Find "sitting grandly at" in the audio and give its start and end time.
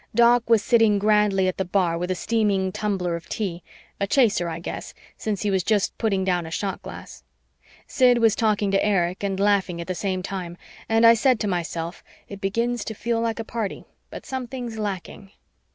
0.63-1.57